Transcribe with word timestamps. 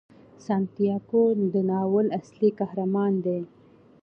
سانتیاګو 0.45 1.23
د 1.53 1.55
ناول 1.69 2.07
اصلي 2.19 2.49
قهرمان 2.59 3.13
دی. 3.25 3.41